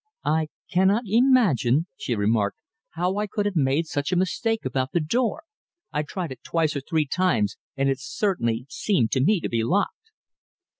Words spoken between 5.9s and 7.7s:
I tried it twice or three times